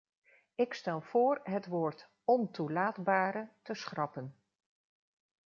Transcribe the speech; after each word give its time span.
Ik 0.55 0.73
stel 0.73 1.01
voor 1.01 1.39
het 1.43 1.65
woord 1.67 2.09
"ontoelaatbare” 2.23 3.49
te 3.61 3.73
schrappen. 3.73 4.35